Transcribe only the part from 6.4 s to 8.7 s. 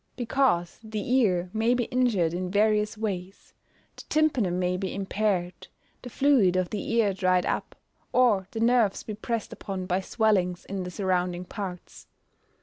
of the ear dried up, or the